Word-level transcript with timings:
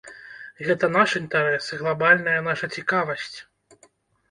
Гэта 0.67 0.89
наш 0.95 1.09
інтарэс, 1.21 1.69
глабальная 1.83 2.35
наша 2.51 2.73
цікавасць! 2.79 3.37